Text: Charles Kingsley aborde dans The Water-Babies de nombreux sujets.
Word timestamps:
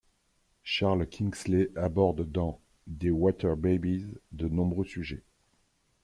Charles 0.63 1.05
Kingsley 1.07 1.69
aborde 1.75 2.21
dans 2.31 2.59
The 2.87 3.09
Water-Babies 3.11 4.07
de 4.31 4.47
nombreux 4.47 4.85
sujets. 4.85 5.23